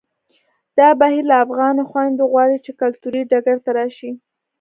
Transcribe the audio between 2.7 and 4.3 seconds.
کلتوري ډګر ته راشي